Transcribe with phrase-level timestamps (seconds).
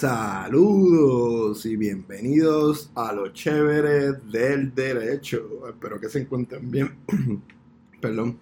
[0.00, 5.68] Saludos y bienvenidos a los chéveres del derecho.
[5.68, 6.96] Espero que se encuentren bien.
[8.00, 8.38] Perdón.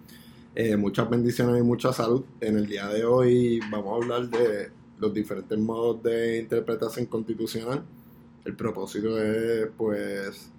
[0.55, 2.23] Eh, muchas bendiciones y mucha salud.
[2.39, 7.83] En el día de hoy vamos a hablar de los diferentes modos de interpretación constitucional.
[8.45, 10.53] El propósito es, pues,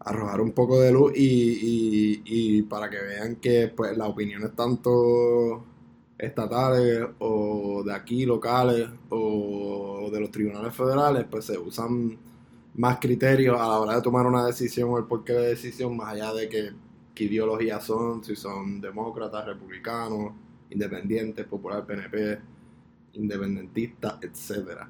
[0.00, 5.64] arrojar un poco de luz y, y para que vean que, pues, las opiniones tanto
[6.18, 12.18] estatales o de aquí locales o de los tribunales federales, pues se usan
[12.74, 16.14] más criterios a la hora de tomar una decisión o el porqué de decisión, más
[16.14, 16.70] allá de que
[17.14, 20.32] qué ideologías son, si son demócratas, republicanos,
[20.70, 22.38] independientes, popular, PNP,
[23.14, 24.80] independentistas, etc.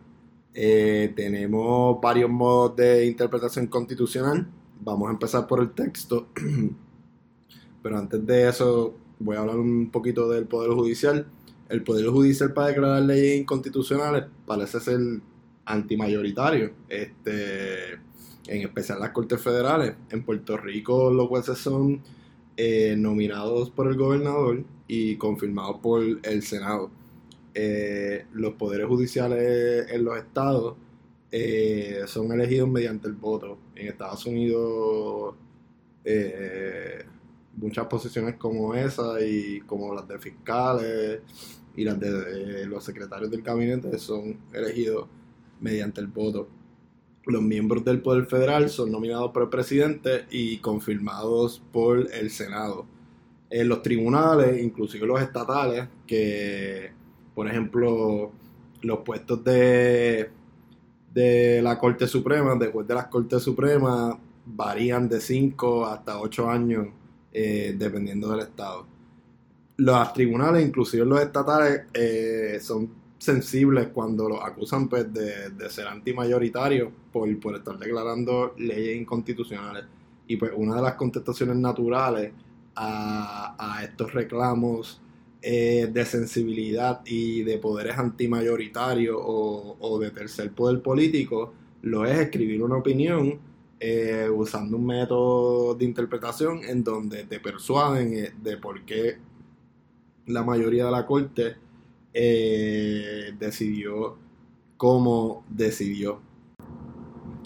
[0.52, 4.47] Eh, tenemos varios modos de interpretación constitucional.
[4.80, 6.29] Vamos a empezar por el texto.
[7.83, 11.27] Pero antes de eso, voy a hablar un poquito del Poder Judicial.
[11.68, 15.01] El Poder Judicial para declarar leyes inconstitucionales parece ser
[15.65, 17.95] antimayoritario, este,
[18.46, 19.95] en especial las Cortes Federales.
[20.10, 22.01] En Puerto Rico los jueces son
[22.57, 26.91] eh, nominados por el gobernador y confirmados por el Senado.
[27.54, 30.76] Eh, los poderes judiciales en los estados
[31.32, 33.59] eh, son elegidos mediante el voto.
[33.74, 35.35] En Estados Unidos
[37.57, 41.21] muchas posiciones como esa y como las de fiscales
[41.74, 45.07] y las de, los secretarios del gabinete son elegidos
[45.60, 46.48] mediante el voto.
[47.24, 52.87] Los miembros del Poder Federal son nominados por el presidente y confirmados por el Senado.
[53.51, 56.93] En los tribunales, inclusive los estatales, que
[57.35, 58.32] por ejemplo
[58.82, 60.30] los puestos de,
[61.13, 66.87] de la Corte Suprema, después de las Cortes Supremas, varían de 5 hasta 8 años
[67.38, 68.87] eh, dependiendo del estado.
[69.76, 72.88] Los tribunales, inclusive los estatales, eh, son
[73.19, 79.84] sensibles cuando los acusan pues, de, ser antimayoritarios por, por estar declarando leyes inconstitucionales.
[80.26, 82.32] Y pues una de las contestaciones naturales
[82.75, 85.02] a, estos reclamos
[85.42, 91.52] eh, de sensibilidad y de poderes antimayoritarios o, o de tercer poder político
[91.82, 93.38] lo es escribir una opinión
[93.78, 99.19] eh, usando un método de interpretación en donde te persuaden eh, de por qué
[100.26, 101.56] la mayoría de la corte
[102.14, 104.16] eh, decidió
[104.78, 106.20] como decidió.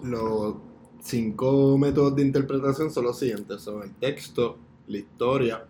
[0.05, 0.55] Los
[1.01, 5.67] cinco métodos de interpretación son los siguientes: son el texto, la historia,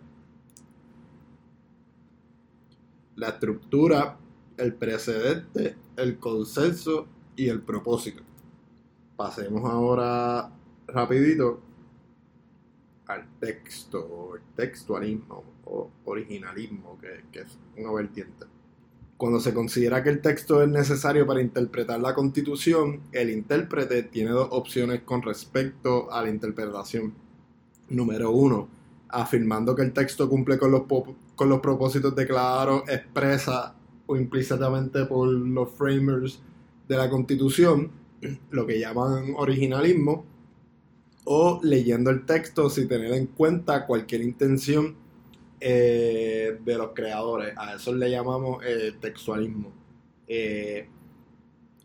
[3.15, 4.17] la estructura,
[4.57, 8.21] el precedente, el consenso y el propósito
[9.21, 10.49] pasemos ahora
[10.87, 11.59] rapidito
[13.05, 18.47] al texto, el textualismo o originalismo, que, es una vertiente.
[19.17, 24.31] Cuando se considera que el texto es necesario para interpretar la constitución, el intérprete tiene
[24.31, 27.13] dos opciones con respecto a la interpretación.
[27.89, 28.69] Número uno,
[29.09, 30.83] afirmando que el texto cumple con los,
[31.35, 33.75] con los propósitos declarados expresa
[34.07, 36.41] o implícitamente por los framers
[36.87, 38.00] de la constitución
[38.51, 40.25] lo que llaman originalismo,
[41.23, 44.95] o leyendo el texto sin tener en cuenta cualquier intención
[45.59, 47.55] eh, de los creadores.
[47.57, 49.71] A eso le llamamos eh, textualismo.
[50.27, 50.87] Eh,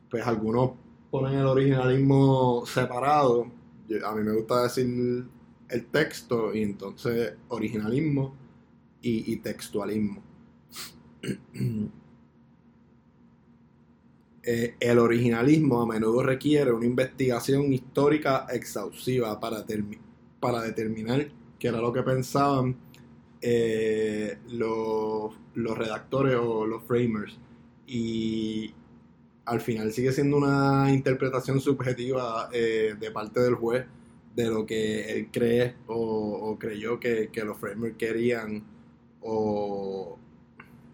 [0.08, 0.72] pues algunos
[1.10, 3.50] ponen el originalismo separado.
[4.04, 5.26] a mí me gusta decir
[5.69, 8.34] el texto y entonces originalismo
[9.02, 10.22] y, y textualismo.
[14.48, 19.64] Eh, el originalismo a menudo requiere una investigación histórica exhaustiva para,
[20.38, 21.26] para determinar
[21.58, 22.76] qué era lo que pensaban
[23.42, 27.36] eh, los, redactores o los framers.
[27.88, 28.72] Y
[29.46, 33.84] al final sigue siendo una interpretación subjetiva eh, de parte del juez
[34.36, 38.62] de lo que él cree o, creyó que, los framers querían
[39.22, 40.16] o,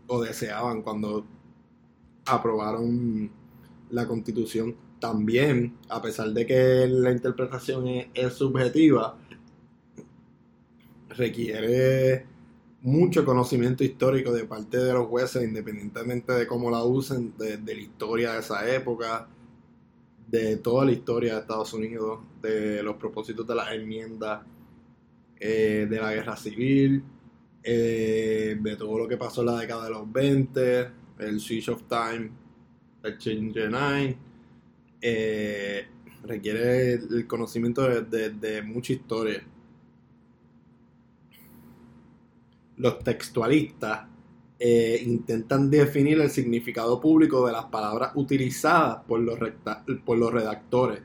[0.06, 1.26] o deseaban cuando
[2.24, 3.41] aprobaron
[3.92, 9.16] la constitución también, a pesar de que la interpretación es, subjetiva,
[11.10, 12.26] requiere
[12.80, 17.80] mucho conocimiento histórico de parte de los jueces, independientemente de cómo la usen, de, la
[17.80, 19.28] historia de esa época,
[20.26, 24.42] de toda la historia de Estados Unidos, de los propósitos de las enmiendas,
[25.38, 27.04] eh, de la guerra civil,
[27.62, 31.82] eh, de todo lo que pasó en la década de los 20, el switch of
[31.88, 32.41] time
[33.04, 34.16] Exchange 9
[35.00, 35.86] eh,
[36.24, 39.42] requiere el conocimiento de, mucha historia.
[42.76, 44.06] Los textualistas
[44.58, 49.38] eh, intentan definir el significado público de las palabras utilizadas por los,
[50.04, 51.00] por los redactores.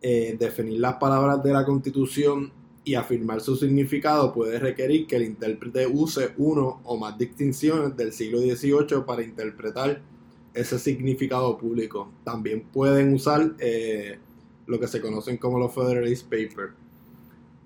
[0.00, 2.52] Eh, definir las palabras de la Constitución
[2.84, 8.12] y afirmar su significado puede requerir que el intérprete use uno o más distinciones del
[8.12, 10.00] siglo XVIII para interpretar
[10.58, 12.10] ese significado público.
[12.24, 14.18] También pueden usar eh,
[14.66, 16.74] lo que se conocen como los Federalist Papers.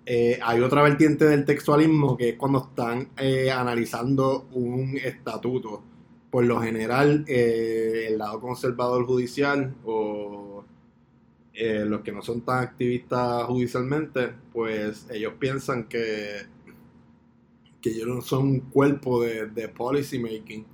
[0.04, 5.82] Eh, hay otra vertiente del textualismo que es cuando están eh, analizando un estatuto.
[6.30, 10.64] Por lo general, el lado conservador judicial o
[11.54, 16.46] los que no son tan activistas judicialmente, pues ellos piensan que,
[17.82, 20.64] que ellos no son un cuerpo de, de policy making,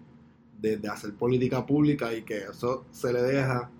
[0.61, 3.71] de, hacer política pública y que eso se le deja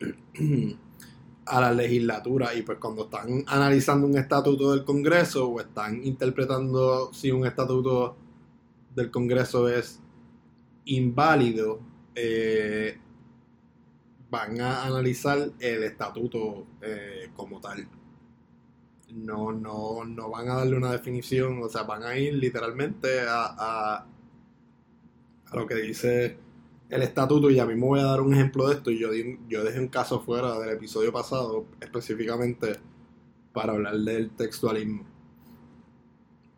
[1.46, 7.12] a la legislatura y pues cuando están analizando un estatuto del Congreso o están interpretando
[7.12, 8.16] si un estatuto
[8.94, 10.00] del Congreso es
[10.86, 11.80] inválido,
[12.14, 12.98] eh,
[14.30, 17.88] van a analizar el estatuto eh, como tal.
[19.14, 24.04] No, no, no van a darle una definición, o sea, van a ir literalmente a
[25.52, 26.36] lo que dice
[26.90, 29.10] el estatuto y a mí me voy a dar un ejemplo de esto y yo,
[29.48, 32.76] yo dejé un caso fuera del episodio pasado específicamente
[33.52, 35.04] para hablar del textualismo.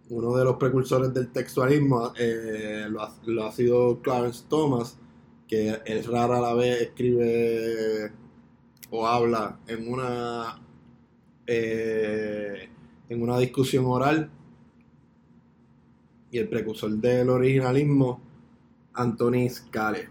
[0.09, 4.99] Uno de los precursores del textualismo eh, lo, ha, sido Clarence Thomas,
[5.47, 8.13] que es rara a la vez escribe
[8.91, 10.61] o habla en una
[11.47, 12.69] eh,
[13.09, 14.31] en una discusión oral
[16.31, 18.30] y el precursor del originalismo
[18.95, 20.09] Anthony Scale.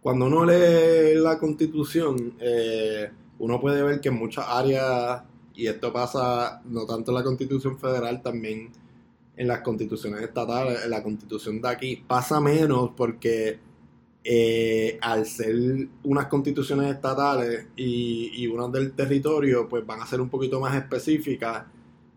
[0.00, 5.22] Cuando uno lee la constitución, eh, uno puede ver que en muchas áreas,
[5.54, 8.70] y esto pasa no tanto en la constitución federal, también
[9.36, 13.58] en las constituciones estatales, en la constitución de aquí, pasa menos porque
[14.22, 20.20] eh, al ser unas constituciones estatales y, y unas del territorio, pues van a ser
[20.20, 21.64] un poquito más específicas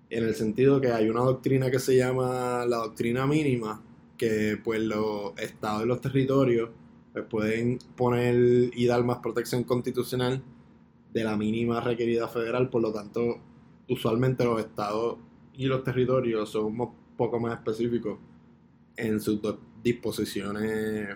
[0.10, 3.82] en el sentido que hay una doctrina que se llama la doctrina mínima,
[4.20, 6.70] que pues los estados y los territorios
[7.14, 10.44] pues, pueden poner y dar más protección constitucional
[11.12, 13.40] de la mínima requerida federal, por lo tanto,
[13.88, 15.18] usualmente los estados
[15.54, 18.20] y los territorios son un poco más específicos
[18.96, 19.40] en sus
[19.82, 21.16] disposiciones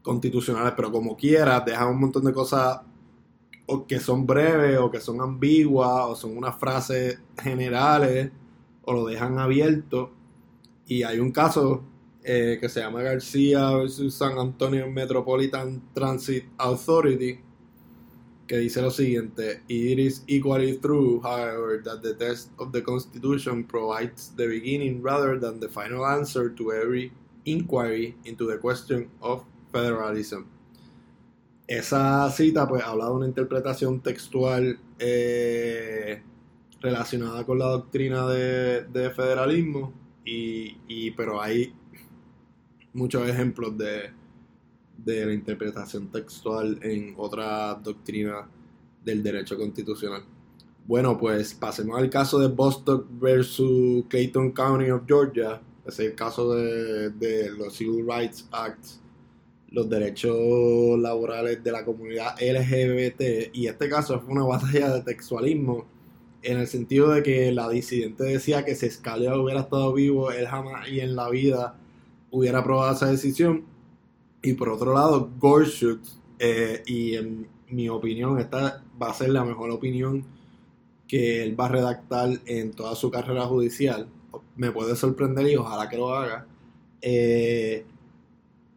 [0.00, 2.80] constitucionales, pero como quiera, dejan un montón de cosas
[3.66, 8.30] o que son breves o que son ambiguas o son unas frases generales
[8.82, 10.12] o lo dejan abierto
[10.90, 11.84] y hay un caso
[12.24, 17.38] eh, que se llama García versus San Antonio Metropolitan Transit Authority,
[18.48, 23.62] que dice lo siguiente: It is equally true, however, that the text of the Constitution
[23.62, 27.12] provides the beginning rather than the final answer to every
[27.44, 30.46] inquiry into the question of federalism.
[31.68, 36.20] Esa cita pues habla de una interpretación textual eh,
[36.80, 41.74] relacionada con la doctrina de, de federalismo y, pero hay
[42.92, 44.10] muchos ejemplos de,
[44.96, 48.46] de la interpretación textual en otras doctrinas
[49.04, 50.22] del derecho constitucional.
[50.86, 55.60] Bueno, pues pasemos al caso de Bostock versus Clayton County of Georgia.
[55.86, 59.00] Es el caso de, de los Civil Rights Acts,
[59.68, 63.54] los derechos laborales de la comunidad LGBT.
[63.54, 65.86] Y este caso fue una batalla de textualismo
[66.42, 70.46] en el sentido de que la disidente decía que si Scalia hubiera estado vivo, él
[70.46, 71.76] jamás y en la vida
[72.30, 73.64] hubiera aprobado esa decisión.
[74.42, 76.00] Y por otro lado, Gorsuch,
[76.38, 80.24] eh, y en mi opinión, esta va a ser la mejor opinión
[81.06, 84.08] que él va a redactar en toda su carrera judicial.
[84.56, 86.46] Me puede sorprender y ojalá que lo haga.
[87.02, 87.84] Eh,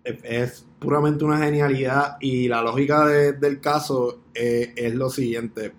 [0.03, 5.71] es puramente una genialidad y la lógica del caso eh, es lo siguiente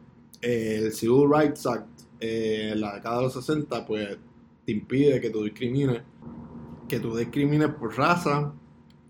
[0.44, 4.16] el Civil Rights Act eh, la década de los 60 pues
[4.64, 6.02] te impide que tú discrimines
[6.88, 8.52] que tú discrimines por raza,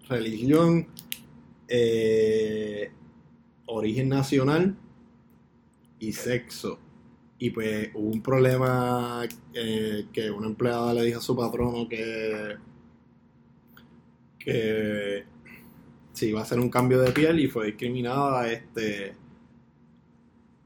[0.09, 0.87] religión,
[1.69, 2.91] eh,
[3.67, 4.77] origen nacional
[5.99, 6.79] y sexo.
[7.39, 12.57] Y pues hubo un problema eh, que una empleada le dijo a su patrono que,
[14.39, 15.25] que
[16.13, 19.17] si iba a hacer un cambio de piel y fue discriminada este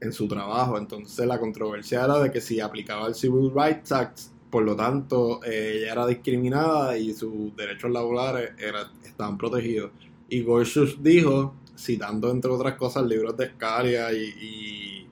[0.01, 0.77] en su trabajo.
[0.77, 5.43] Entonces la controversia era de que si aplicaba el Civil Rights Act, por lo tanto
[5.43, 9.91] eh, ella era discriminada y sus derechos laborales era, estaban protegidos.
[10.29, 15.07] Y Gorsuch dijo, citando entre otras cosas libros de Scalia y,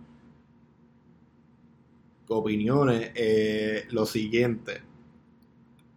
[2.29, 4.82] opiniones, eh, lo siguiente.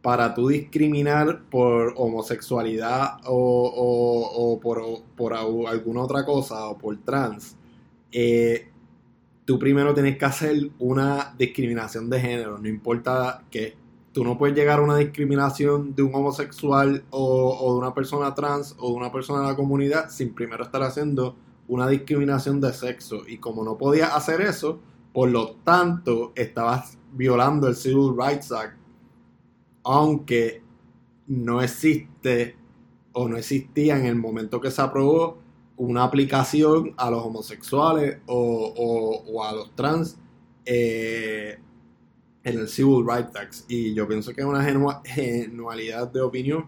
[0.01, 7.57] para tú discriminar por homosexualidad o, por, alguna otra cosa o por trans,
[8.13, 8.71] eh,
[9.51, 13.77] tú primero tienes que hacer una discriminación de género, no importa que
[14.13, 18.77] tú no puedes llegar a una discriminación de un homosexual o, de una persona trans
[18.79, 21.35] o de una persona de la comunidad sin primero estar haciendo
[21.67, 23.25] una discriminación de sexo.
[23.27, 24.79] Y como no podías hacer eso,
[25.13, 28.79] por lo tanto estabas violando el Civil Rights Act
[29.83, 30.63] aunque
[31.27, 32.55] no existe
[33.11, 35.40] o no existía en el momento que se aprobó
[35.81, 40.19] una aplicación a los homosexuales o, a los trans
[40.67, 41.59] eh,
[42.45, 43.55] en el Civil Rights Act.
[43.67, 46.67] Y yo pienso que es una genualidad de opinión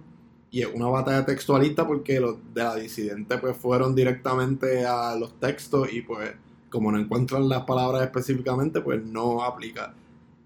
[0.50, 5.38] y es una batalla textualista porque los de la disidente pues fueron directamente a los
[5.38, 6.32] textos y pues
[6.70, 9.94] como no encuentran las palabras específicamente pues no aplica.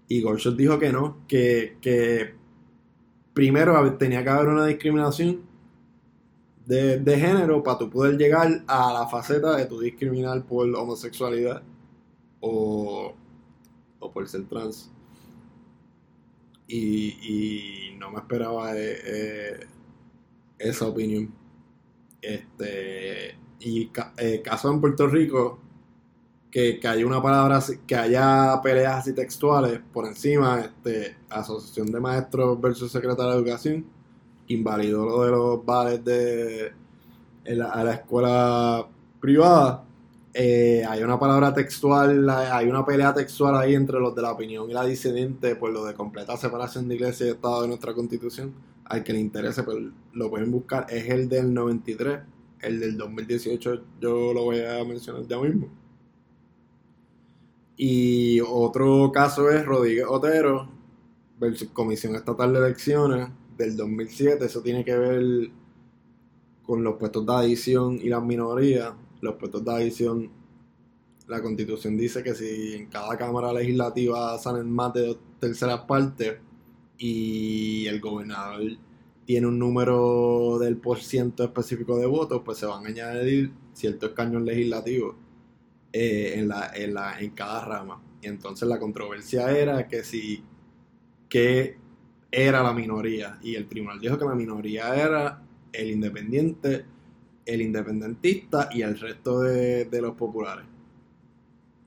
[0.09, 2.33] Y Gorsuch dijo que no, que, que
[3.33, 5.46] primero tenía que haber una discriminación
[6.67, 11.63] de, género para tú poder llegar a la faceta de tu discriminar por homosexualidad
[12.41, 13.13] o,
[13.99, 14.91] por ser trans.
[16.67, 19.67] Y, no me esperaba eh, eh,
[20.59, 21.33] esa opinión.
[22.21, 25.59] Este, y eh, caso en Puerto Rico,
[26.51, 32.59] que, haya una palabra, que haya peleas así textuales por encima, este, Asociación de Maestros
[32.59, 33.96] versus Secretaria de Educación,
[34.47, 36.73] invalidó lo de los vales de
[37.71, 38.87] a la escuela
[39.19, 39.83] privada.
[40.33, 44.69] Eh, hay una palabra textual, hay una pelea textual ahí entre los de la opinión
[44.69, 48.53] y la disidente por lo de completa separación de iglesia y Estado de nuestra constitución.
[48.85, 49.77] Al que le interese, pues
[50.13, 50.85] lo pueden buscar.
[50.89, 52.19] Es el del 93,
[52.61, 55.69] el del 2018 yo lo voy a mencionar ya mismo.
[57.75, 60.69] Y otro caso es Rodríguez Otero
[61.39, 64.45] versus Comisión Estatal de Elecciones del 2007.
[64.45, 65.51] Eso tiene que ver
[66.63, 68.93] con los puestos de adición y las minorías.
[69.21, 70.29] Los puestos de adición,
[71.27, 76.37] la constitución dice que si en cada cámara legislativa salen más de dos terceras partes
[76.97, 78.61] y el gobernador
[79.25, 84.09] tiene un número del por ciento específico de votos, pues se van a añadir ciertos
[84.09, 85.15] escaños legislativos
[85.91, 88.01] eh, en, la, en, la, en cada rama.
[88.21, 90.43] Y entonces la controversia era que si
[92.31, 93.39] era la minoría.
[93.41, 95.41] Y el tribunal dijo que la minoría era
[95.71, 96.85] el independiente,
[97.45, 100.65] el independentista y el resto de, los populares.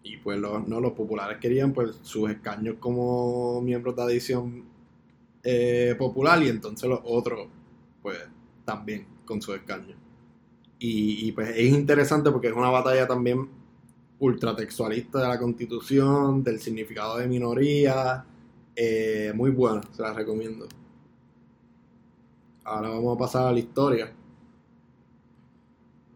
[0.03, 4.65] Y pues los, no, los populares querían pues sus escaños como miembros de adición
[5.43, 7.49] eh, popular y entonces los otros
[8.03, 8.19] pues
[8.65, 9.97] también con sus escaños.
[10.79, 13.51] Y, y, pues es interesante porque es una batalla también
[14.19, 18.25] ultratextualista de la constitución, del significado de minoría.
[18.83, 20.67] Eh, muy buena, se la recomiendo.
[22.65, 24.11] Ahora vamos a pasar a la historia.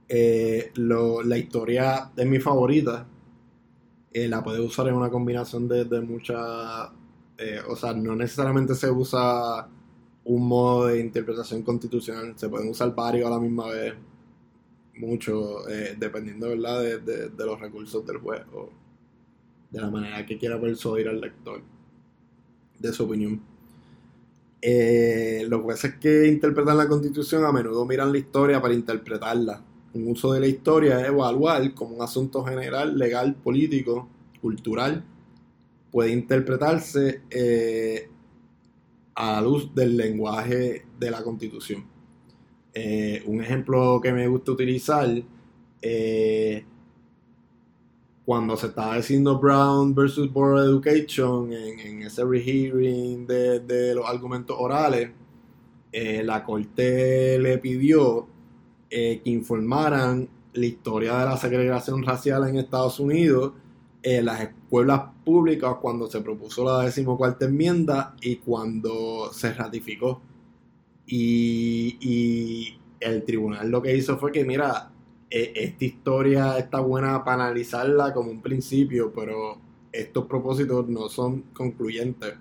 [0.09, 3.07] Eh, la historia es mi favorita.
[4.11, 6.91] Eh, la puedes usar en una combinación de, de muchas.
[7.69, 9.69] o sea, no necesariamente se usa
[10.25, 13.93] un modo de interpretación constitucional, se pueden usar varios a la misma vez
[14.97, 16.81] mucho, eh, dependiendo ¿verdad?
[17.01, 18.71] De, los recursos del juez o
[19.71, 21.74] de la manera que quiera persuadir al lector
[22.89, 23.41] de su opinión.
[24.61, 29.63] Eh, los jueces que interpretan la constitución a menudo miran la historia para interpretarla.
[29.93, 34.09] Un uso de la historia es evaluar como un asunto general, legal, político,
[34.41, 35.05] cultural,
[35.91, 38.09] puede interpretarse eh,
[39.15, 41.85] a la luz del lenguaje de la constitución.
[42.75, 45.09] Eh, un ejemplo que me gusta utilizar,
[45.81, 46.65] eh,
[48.25, 54.57] cuando se estaba diciendo Brown versus Board of Education en, ese rehearing de, los argumentos
[54.59, 55.11] orales,
[55.93, 58.27] eh, la corte le pidió
[58.89, 63.53] que informaran la historia de la segregación racial en Estados Unidos,
[64.03, 70.21] en las escuelas públicas cuando se propuso la decimocuarta enmienda y cuando se ratificó.
[71.07, 74.91] Y, el tribunal lo que hizo fue que, mira,
[75.35, 79.59] esta historia está buena para analizarla como un principio, pero
[79.91, 82.35] estos propósitos no son concluyentes.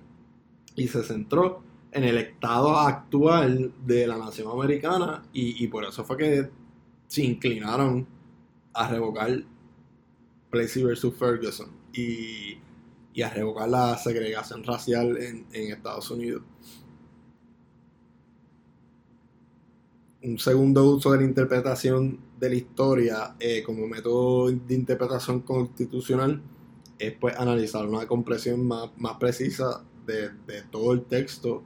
[0.76, 6.18] Y se centró en el estado actual de la nación americana y, por eso fue
[6.18, 6.50] que
[7.08, 8.08] se inclinaron
[8.74, 9.44] a revocar
[10.52, 12.60] Plessy versus Ferguson y,
[13.24, 16.44] a revocar la segregación racial en Estados Unidos.
[20.24, 26.42] Un segundo uso de la interpretación de la historia eh, como método de interpretación constitucional
[26.98, 28.90] es pues analizar una comprensión más,
[29.20, 30.30] precisa de,
[30.72, 31.64] todo el texto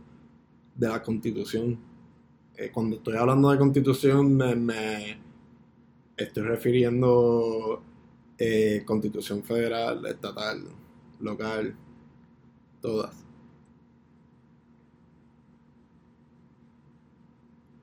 [0.75, 1.79] de la constitución.
[2.55, 5.19] Eh, cuando estoy hablando de constitución me,
[6.15, 7.83] estoy refiriendo
[8.39, 10.63] eh, constitución federal, estatal,
[11.19, 11.75] local,
[12.81, 13.26] todas.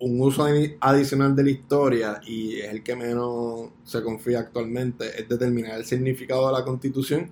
[0.00, 0.46] Un uso
[0.80, 5.84] adicional de la historia, y es el que menos se confía actualmente, es determinar el
[5.84, 7.30] significado de la constitución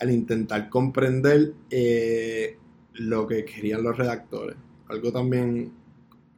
[0.00, 2.56] al intentar comprender eh,
[2.94, 4.56] lo que querían los redactores.
[4.88, 5.72] Algo también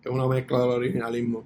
[0.01, 1.45] que es una mezcla del originalismo.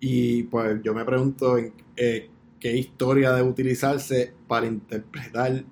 [0.00, 5.64] Y pues yo me pregunto en eh, qué historia debe utilizarse para interpretar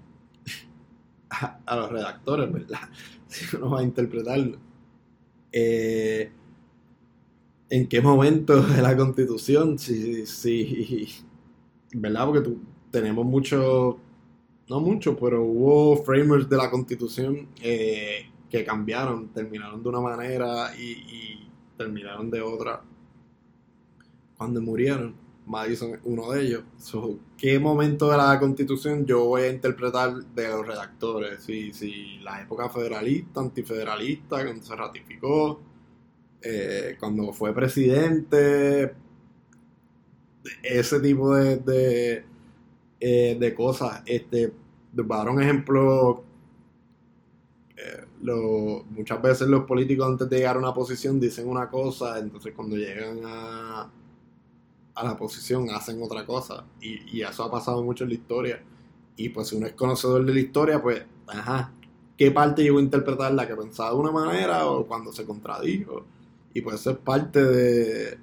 [1.30, 2.80] a, los redactores, ¿verdad?
[3.28, 4.58] Si uno va a interpretarlo.
[5.52, 6.30] Eh,
[7.70, 11.08] en qué momento de la constitución, si, si,
[11.92, 12.26] ¿verdad?
[12.26, 12.58] Porque tú,
[12.90, 13.98] tenemos mucho,
[14.68, 20.72] no mucho, pero hubo framers de la constitución eh, que cambiaron, terminaron de una manera
[20.76, 21.42] y,
[21.76, 22.82] terminaron de otra
[24.38, 25.14] cuando murieron.
[25.44, 26.64] Madison es uno de ellos.
[27.36, 31.42] ¿Qué momento de la constitución yo voy a interpretar de los redactores?
[31.44, 35.60] Si, si la época federalista, antifederalista, cuando se ratificó,
[36.42, 38.94] eh, cuando fue presidente,
[40.62, 42.24] ese tipo de, de,
[43.00, 44.02] eh, cosas.
[44.06, 44.52] Este,
[45.06, 46.24] para un ejemplo,
[47.76, 48.06] eh,
[48.90, 52.76] muchas veces los políticos antes de llegar a una posición dicen una cosa, entonces cuando
[52.76, 53.90] llegan a,
[54.94, 56.64] a la posición hacen otra cosa.
[56.80, 58.62] Y, y, eso ha pasado mucho en la historia.
[59.16, 61.72] Y pues si uno es conocedor de la historia, pues, ajá,
[62.16, 66.04] ¿qué parte voy a interpretar la que pensaba de una manera o cuando se contradijo?
[66.56, 68.18] Y puede ser parte de,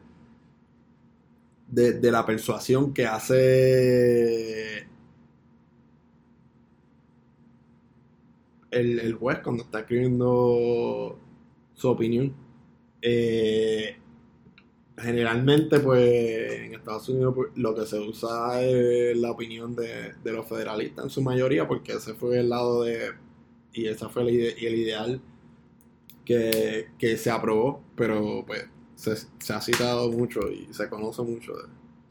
[1.67, 4.87] de, la persuasión que hace
[8.71, 11.19] el, juez cuando está escribiendo
[11.75, 12.33] su opinión.
[13.03, 13.97] Eh,
[14.97, 20.47] generalmente, pues en Estados Unidos pues, lo que se usa es la opinión de, los
[20.47, 23.11] federalistas en su mayoría, porque ese fue el lado de.
[23.73, 25.21] Y ese fue el, el ideal
[26.25, 31.67] que, se aprobó, pero pues se, ha citado mucho y se conoce mucho de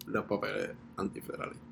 [0.07, 1.69] los papeles antifederalistas.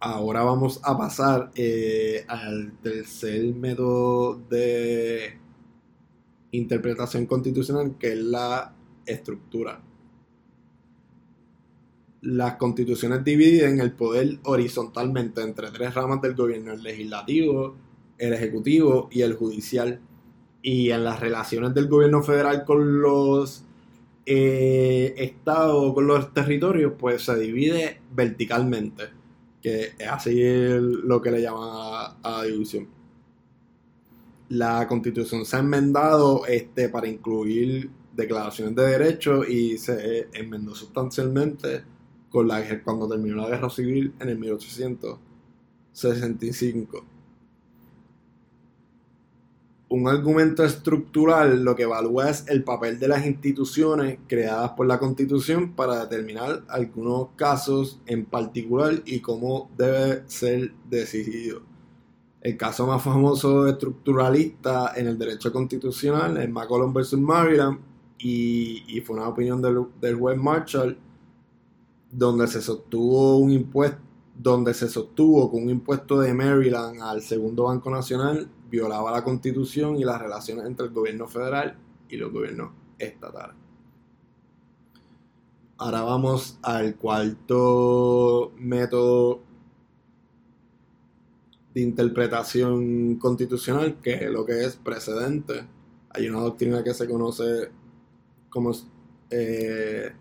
[0.00, 5.38] Ahora vamos a pasar eh, al tercer método de
[6.52, 8.74] interpretación constitucional, que es la
[9.06, 9.82] estructura
[12.20, 17.76] las constituciones dividen el poder horizontalmente entre tres ramas del gobierno, el legislativo,
[18.18, 20.00] el ejecutivo y el judicial.
[20.60, 23.64] Y en las relaciones del gobierno federal con los
[24.26, 29.04] eh, estados, con los territorios, pues se divide verticalmente,
[29.62, 30.42] que es así
[30.80, 31.68] lo que le llaman
[32.22, 32.88] a, la división.
[34.48, 41.84] La constitución se ha enmendado este, para incluir declaraciones de derechos y se enmendó sustancialmente
[42.30, 42.48] con
[42.84, 47.04] cuando terminó la guerra civil en el 1865.
[49.90, 54.98] Un argumento estructural lo que evalúa es el papel de las instituciones creadas por la
[54.98, 61.62] Constitución para determinar algunos casos en particular y cómo debe ser decidido.
[62.42, 67.14] El caso más famoso estructuralista en el derecho constitucional es McCollum vs.
[67.14, 67.78] Maryland
[68.18, 70.98] y, fue una opinión del, del juez Marshall
[72.10, 77.64] donde se sostuvo un impuesto donde se sostuvo con un impuesto de Maryland al segundo
[77.64, 81.76] Banco Nacional violaba la constitución y las relaciones entre el gobierno federal
[82.08, 83.56] y los gobiernos estatales.
[85.76, 89.40] Ahora vamos al cuarto método
[91.74, 95.66] de interpretación constitucional, que es lo que es precedente.
[96.10, 97.70] Hay una doctrina que se conoce
[98.50, 98.72] como
[99.30, 100.12] eh,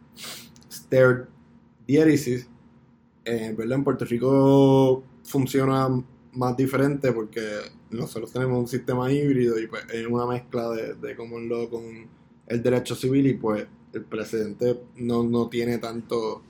[1.87, 2.49] diéresis,
[3.25, 5.87] eh, En Puerto Rico funciona
[6.33, 7.41] más diferente porque
[7.89, 11.83] nosotros tenemos un sistema híbrido y pues es una mezcla de, de lo con
[12.47, 16.43] el derecho civil y pues el presidente no, tiene tanto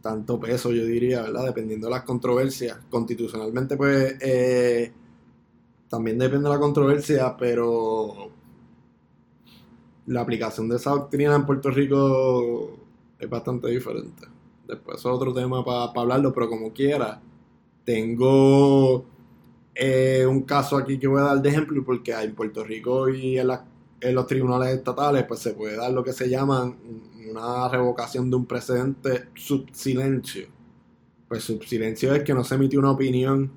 [0.00, 1.46] tanto peso, yo diría, ¿verdad?
[1.46, 2.76] Dependiendo de las controversias.
[2.90, 4.92] Constitucionalmente, pues, eh,
[5.88, 8.32] también depende de la controversia, pero
[10.06, 12.81] la aplicación de esa doctrina en Puerto Rico
[13.22, 14.26] es bastante diferente.
[14.66, 17.20] Después es otro tema para hablarlo, pero como quiera,
[17.84, 19.04] tengo
[19.74, 23.38] eh, un caso aquí que voy a dar de ejemplo porque en Puerto Rico y
[23.38, 23.48] en,
[24.14, 26.74] los tribunales estatales pues se puede dar lo que se llama
[27.30, 30.48] una revocación de un precedente sub silencio.
[31.28, 33.50] pues su silencio es que no se emitió una opinión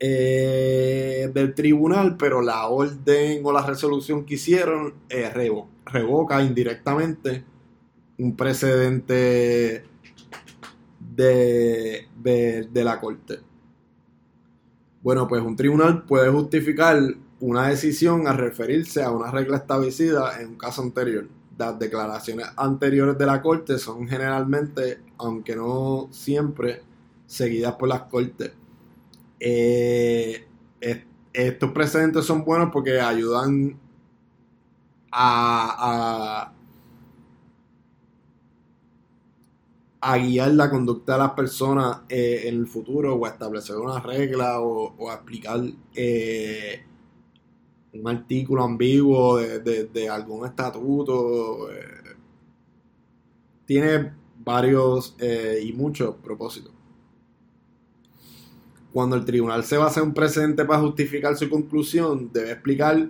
[0.00, 5.30] eh, del tribunal, pero la orden o la resolución que hicieron eh,
[5.86, 7.44] revoca indirectamente
[8.18, 9.84] un precedente
[11.14, 13.40] de, de, la corte.
[15.02, 16.98] Bueno, pues un tribunal puede justificar
[17.40, 21.28] una decisión a referirse a una regla establecida en un caso anterior.
[21.58, 26.82] Las declaraciones anteriores de la corte son generalmente, aunque no siempre,
[27.26, 28.52] seguidas por las cortes.
[29.38, 30.46] Eh,
[31.34, 33.76] estos precedentes son buenos porque ayudan
[35.10, 36.52] a,
[40.12, 44.00] a, guiar la conducta de las personas eh, en el futuro o a establecer una
[44.00, 45.60] regla o, a explicar
[45.94, 46.84] eh,
[47.92, 51.68] un artículo ambiguo de, algún estatuto.
[53.64, 54.12] tiene
[54.44, 55.16] varios
[55.62, 56.74] y muchos propósitos
[58.94, 63.08] cuando el tribunal se basa en un precedente para justificar su conclusión, debe explicar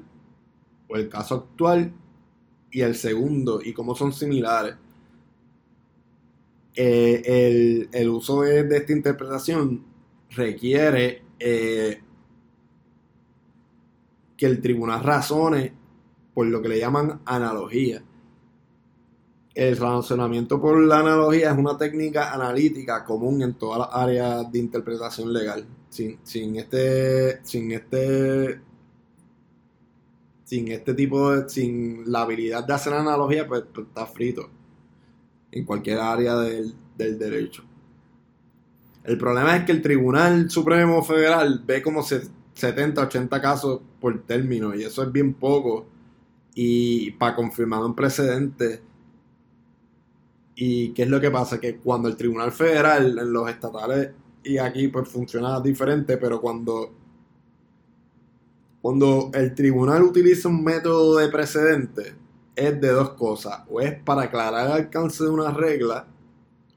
[0.88, 1.92] el caso actual
[2.70, 4.76] y el segundo y cómo son similares.
[6.76, 9.84] Eh, el, uso de, esta interpretación
[10.30, 12.00] requiere eh,
[14.37, 15.72] que el tribunal razone
[16.34, 18.02] por lo que le llaman analogía.
[19.54, 24.58] El razonamiento por la analogía es una técnica analítica común en todas las áreas de
[24.58, 25.64] interpretación legal.
[25.88, 27.44] Sin, este.
[27.44, 28.60] Sin este.
[30.42, 31.48] Sin este tipo de.
[31.48, 34.50] Sin la habilidad de hacer analogía, pues, pues está frito.
[35.55, 37.64] En cualquier área del, del derecho.
[39.05, 44.75] El problema es que el Tribunal Supremo Federal ve como 70, 80 casos por término,
[44.75, 45.87] y eso es bien poco.
[46.55, 48.83] Y para confirmar un precedente
[50.57, 51.61] ¿Y qué es lo que pasa?
[51.61, 54.11] Que cuando el Tribunal Federal, los estatales
[54.45, 56.93] y aquí pues funciona diferente, pero cuando,
[58.81, 62.14] cuando el tribunal utiliza un método de precedente,
[62.57, 63.62] es de dos cosas.
[63.69, 66.07] O es para aclarar el alcance de una regla,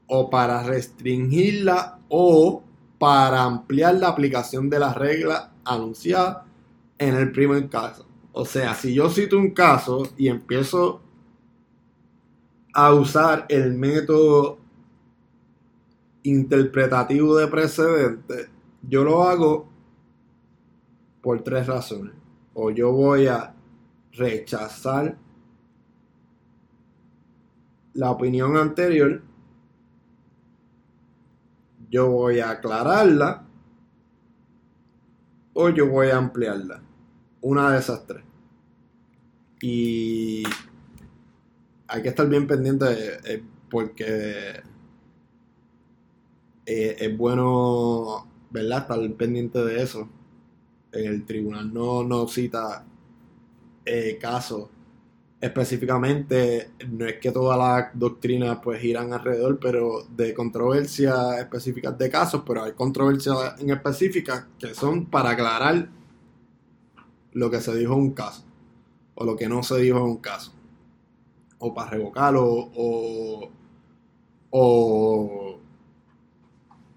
[0.06, 2.62] o para restringirla, o
[2.98, 6.46] para ampliar la aplicación de la regla anunciada
[6.98, 8.06] en el primer caso.
[8.32, 11.00] O sea, si yo cito un caso y empiezo
[12.72, 14.58] a usar el método
[16.22, 18.48] interpretativo de precedente,
[18.82, 19.68] yo lo hago
[21.22, 22.14] por tres razones.
[22.54, 23.54] O yo voy a
[24.12, 25.16] rechazar
[27.94, 29.22] la opinión anterior,
[31.90, 33.44] yo voy a aclararla
[35.54, 36.82] o yo voy a ampliarla.
[37.40, 38.24] Una de esas tres.
[39.60, 40.44] Y
[41.88, 42.86] hay que estar bien pendiente
[43.24, 44.62] eh, porque
[46.66, 48.82] eh, es bueno, ¿verdad?
[48.82, 50.08] Estar pendiente de eso.
[50.92, 52.84] El tribunal no, no cita
[53.84, 54.68] eh, casos
[55.40, 56.70] específicamente.
[56.88, 62.42] No es que todas las doctrinas pues giran alrededor, pero de controversias específicas de casos,
[62.46, 65.88] pero hay controversias en específicas que son para aclarar
[67.32, 68.44] lo que se dijo en un caso
[69.14, 70.52] o lo que no se dijo en un caso
[71.58, 73.50] o para revocarlo o,
[74.50, 75.58] o,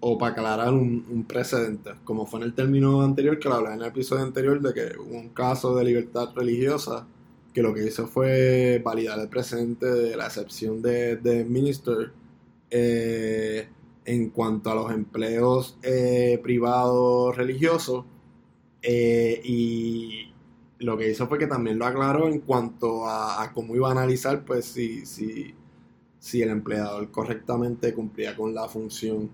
[0.00, 3.80] o para aclarar un, precedente, como fue en el término anterior que lo hablé en
[3.80, 7.06] el episodio anterior de que hubo un caso de libertad religiosa
[7.52, 12.12] que lo que hizo fue validar el precedente de la excepción de, de Minister
[12.70, 13.68] eh,
[14.04, 18.06] en cuanto a los empleos eh, privados religiosos
[18.80, 20.32] eh, y
[20.78, 24.44] lo que hizo fue que también lo aclaró en cuanto a, cómo iba a analizar,
[24.44, 25.54] pues, si, si,
[26.18, 29.30] si, el empleador correctamente cumplía con la función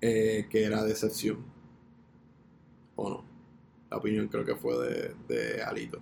[0.00, 1.44] que era de excepción
[2.96, 3.24] o no.
[3.90, 6.00] La opinión creo que fue de, de Alito.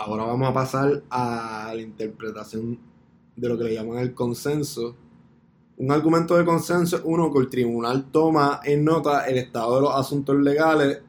[0.00, 2.78] Ahora vamos a pasar a la interpretación
[3.34, 4.94] de lo que le llaman el consenso.
[5.76, 9.82] Un argumento de consenso es uno que el tribunal toma en nota el estado de
[9.82, 11.02] los asuntos legales,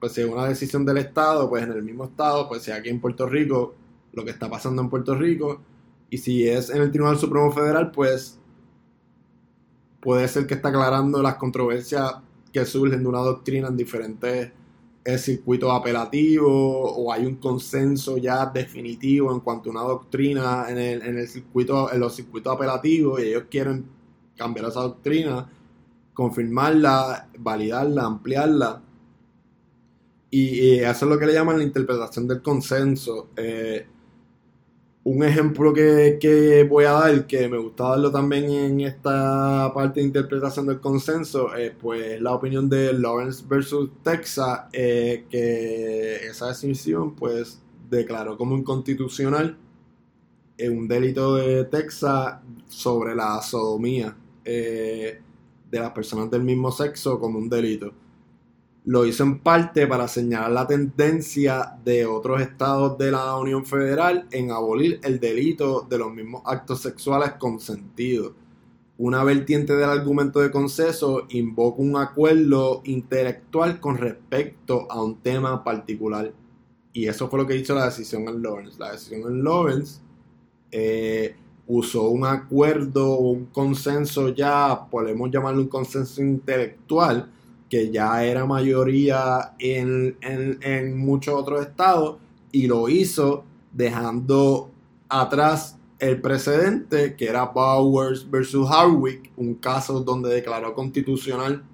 [0.00, 2.88] pues si es una decisión del Estado, pues en el mismo Estado, pues si aquí
[2.88, 3.76] en Puerto Rico,
[4.12, 5.60] lo que está pasando en Puerto Rico,
[6.10, 8.40] y si es en el Tribunal Supremo Federal, pues
[10.00, 12.16] puede ser que está aclarando las controversias
[12.52, 14.50] que surgen de una doctrina en diferentes
[15.08, 20.76] eh, circuitos apelativos o hay un consenso ya definitivo en cuanto a una doctrina en
[20.76, 23.86] el, en el circuito en los circuitos apelativos y ellos quieren
[24.36, 25.50] cambiar esa doctrina,
[26.12, 28.82] confirmarla, validarla, ampliarla.
[30.30, 33.30] Y, eso es lo que le llaman la interpretación del consenso.
[33.34, 33.86] Eh,
[35.10, 40.06] Un ejemplo que, voy a dar, que me gusta darlo también en esta parte de
[40.06, 47.14] interpretación del consenso, es pues la opinión de Lawrence versus Texas, eh, que esa decisión
[47.14, 49.56] pues declaró como inconstitucional
[50.58, 55.22] eh, un delito de Texas sobre la sodomía eh,
[55.70, 57.94] de las personas del mismo sexo como un delito
[58.88, 64.26] lo hizo en parte para señalar la tendencia de otros estados de la Unión Federal
[64.30, 68.32] en abolir el delito de los mismos actos sexuales consentidos.
[68.96, 75.62] Una vertiente del argumento de consenso invoca un acuerdo intelectual con respecto a un tema
[75.62, 76.32] particular.
[76.94, 78.78] Y eso fue lo que hizo la decisión en Lawrence.
[78.78, 80.00] La decisión en Lawrence
[80.70, 87.30] eh, usó un acuerdo, un consenso ya, podemos llamarlo un consenso intelectual,
[87.68, 92.16] que ya era mayoría en, muchos otros estados
[92.50, 94.70] y lo hizo dejando
[95.08, 101.64] atrás el precedente que era Bowers versus Hardwick, un caso donde declaró constitucional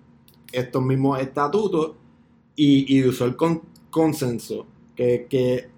[0.53, 1.93] estos mismos estatutos
[2.57, 3.37] y, usó el
[3.91, 5.69] consenso, que,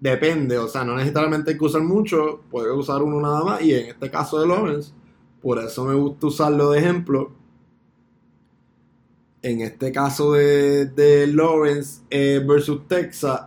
[0.00, 3.74] depende, o sea, no necesariamente hay que usar mucho, puede usar uno nada más, y
[3.74, 4.92] en este caso de Lawrence,
[5.42, 7.30] por eso me gusta usarlo de ejemplo,
[9.46, 13.42] en este caso de, Lawrence eh, versus Texas,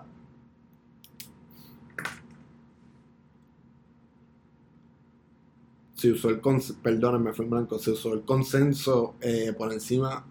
[5.93, 6.39] se usó el
[6.81, 10.25] perdónenme, fue en blanco, se usó el consenso eh, por encima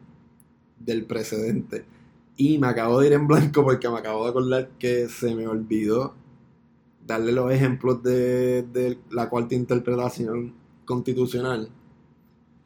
[0.78, 1.85] del precedente.
[2.38, 5.46] Y me acabo de ir en blanco porque me acabo de acordar que se me
[5.46, 6.14] olvidó
[7.07, 10.54] darle los ejemplos de, de la cuarta interpretación
[10.87, 11.68] constitucional,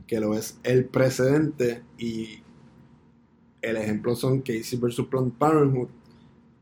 [0.06, 2.42] que lo es el precedente y
[3.62, 5.88] el ejemplo son Casey versus Planned Parenthood,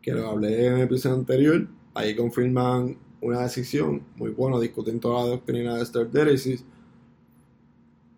[0.02, 1.66] que lo hablé en el episodio anterior.
[1.94, 6.08] Ahí confirman una decisión muy buena, discuten toda la doctrina de Esther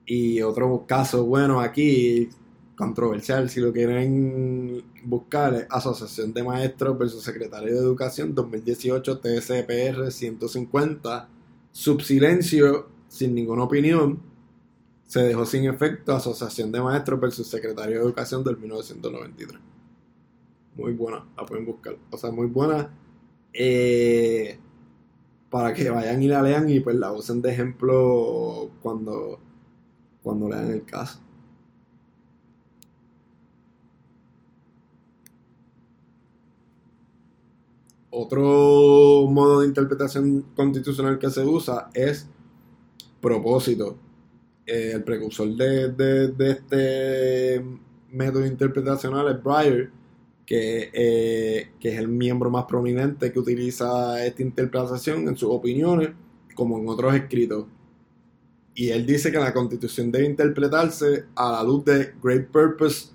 [0.05, 2.29] Y otro caso bueno aquí,
[2.77, 10.11] controversial, si lo quieren buscar, es Asociación de Maestros versus Secretario de Educación 2018 TSPR
[10.11, 11.29] 150,
[11.71, 14.32] subsilencio sin ninguna opinión
[15.13, 19.61] se dejó sin efecto Asociación de Maestros versus Secretario de Educación del 1993.
[20.75, 21.99] Muy buena, la pueden buscar.
[22.11, 22.89] O sea, muy buena.
[23.53, 24.59] Eh,
[25.51, 29.39] para que vayan y la lean y pues la usen de ejemplo cuando,
[30.23, 31.21] cuando lean el caso.
[38.09, 42.27] Otro modo de interpretación constitucional que se usa es
[43.21, 43.99] propósito.
[44.67, 47.65] Eh, el precursor de, este
[48.11, 49.91] método interpretacional es Breyer,
[50.55, 56.11] eh, que, es el miembro más prominente que utiliza esta interpretación en sus opiniones,
[56.55, 57.67] como en otros escritos.
[58.75, 63.09] Y él dice que la constitución debe interpretarse a la luz de great purpose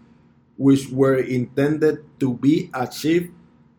[0.58, 3.32] which were intended to be achieved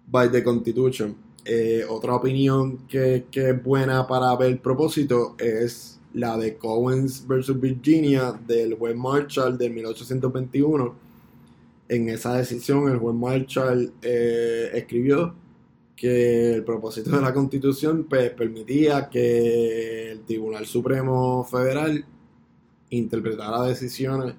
[0.07, 1.17] by the constitution.
[1.45, 7.27] Eh, otra opinión que, que es buena para ver el propósito es la de Cowens
[7.27, 10.95] versus Virginia del juez Marshall de 1821.
[11.89, 15.35] En esa decisión el juez Marshall eh, escribió
[15.97, 22.05] que el propósito de la constitución pues, permitía que el Tribunal Supremo Federal
[22.91, 24.35] interpretara decisiones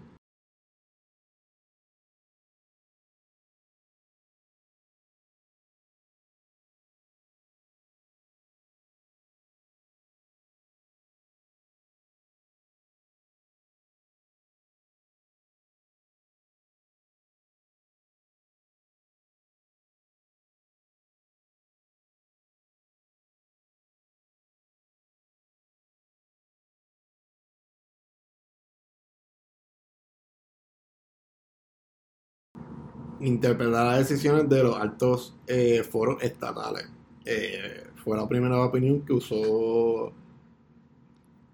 [33.22, 36.88] interpretar las decisiones de los altos eh, foros estatales.
[37.26, 40.14] Eh, fue la primera opinión que usó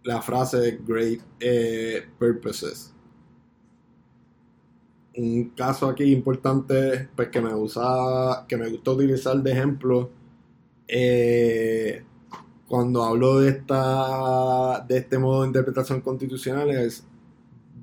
[0.03, 2.93] la frase Great eh, Purposes.
[5.17, 10.11] Un caso aquí importante pues, que me usa, que me gusta utilizar de ejemplo
[12.67, 17.07] cuando hablo de esta de este modo de interpretación constitucional es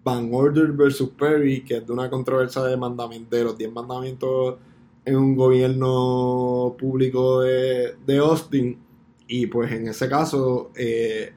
[0.04, 4.56] Van Order versus Perry, que es de una controversia de de los 10 mandamientos
[5.04, 8.78] en un gobierno público de, Austin.
[9.26, 11.32] Y pues en ese caso, eh,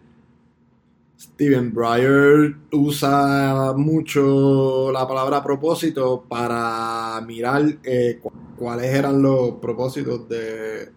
[1.18, 8.20] Steven Breyer usa mucho la palabra propósito para mirar eh,
[8.58, 10.92] cuáles eran los propósitos de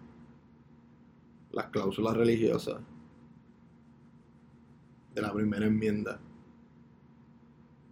[1.51, 2.81] las cláusulas religiosas
[5.13, 6.19] de la primera enmienda.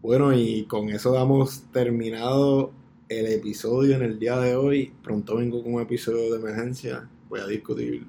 [0.07, 2.71] Bueno, y con eso damos terminado
[3.09, 4.93] el episodio en el día de hoy.
[5.03, 7.09] Pronto vengo con un episodio de emergencia.
[7.27, 8.07] Voy a discutir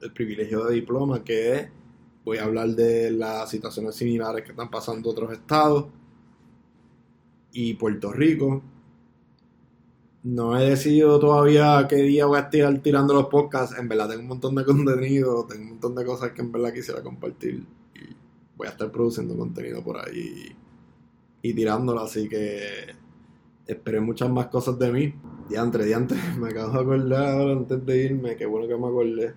[0.00, 1.68] el privilegio de diploma, que es,
[2.24, 5.86] voy a hablar de las situaciones similares que están pasando otros estados
[7.50, 8.62] y Puerto Rico.
[10.22, 13.76] No he decidido todavía qué día voy a estar tirando los podcasts.
[13.76, 16.72] En verdad tengo un montón de contenido, tengo un montón de cosas que en verdad
[16.72, 17.66] quisiera compartir.
[17.96, 18.14] Y
[18.56, 20.54] voy a estar produciendo contenido por ahí
[21.42, 22.94] y tirándolo, así que
[23.66, 25.14] esperé muchas más cosas de mí.
[25.48, 29.34] Diantre, diantre, me acabo de acordar antes de irme, qué bueno que me acordé.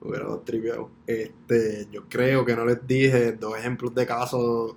[0.00, 0.90] Hubiera tripeado.
[1.06, 4.76] Este, yo creo que no les dije dos ejemplos de casos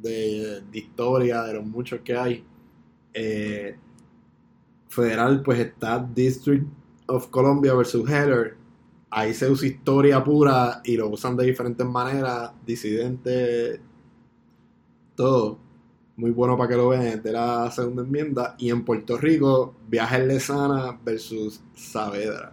[0.00, 2.44] de, historia, de los muchos que hay.
[3.12, 3.76] Eh,
[4.88, 6.66] federal, pues está District
[7.06, 8.56] of Columbia versus Heller.
[9.10, 13.80] Ahí se usa historia pura y lo usan de diferentes maneras, disidentes,
[15.14, 15.58] todo.
[16.22, 18.54] Muy bueno para que lo vean, de la segunda enmienda.
[18.56, 22.52] Y en Puerto Rico, Viajes Lesana versus Saavedra.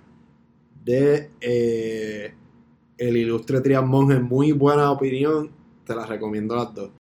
[0.84, 2.34] De eh,
[2.97, 5.51] el ilustre Trias Monge, muy buena opinión.
[5.86, 6.99] Te la recomiendo las dos.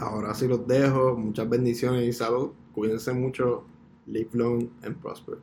[0.00, 1.16] Ahora sí los dejo.
[1.16, 2.50] Muchas bendiciones y salud.
[2.74, 3.64] Cuídense mucho.
[4.06, 5.38] Live long and prosper.